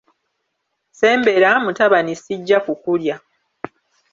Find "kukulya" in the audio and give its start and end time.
2.65-3.15